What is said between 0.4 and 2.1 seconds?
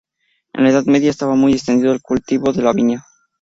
En la Edad Media estaba muy extendido el